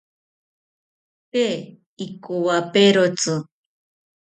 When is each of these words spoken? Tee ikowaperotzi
Tee 1.31 1.53
ikowaperotzi 2.05 3.33